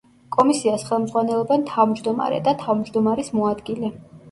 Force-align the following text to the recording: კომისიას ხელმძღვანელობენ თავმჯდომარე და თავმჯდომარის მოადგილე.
კომისიას 0.35 0.85
ხელმძღვანელობენ 0.87 1.67
თავმჯდომარე 1.73 2.41
და 2.49 2.57
თავმჯდომარის 2.65 3.33
მოადგილე. 3.41 3.97